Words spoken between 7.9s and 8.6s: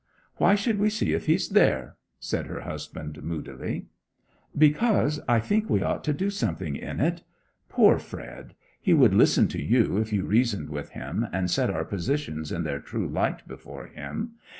Fred!